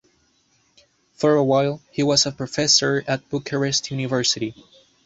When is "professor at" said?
2.31-3.29